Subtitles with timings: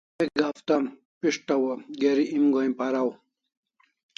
[0.23, 0.75] Ek hafta
[1.19, 3.09] pis'taw o geri em goi paraw